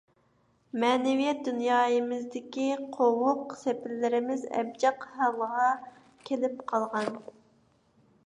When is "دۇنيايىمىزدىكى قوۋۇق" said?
1.47-3.53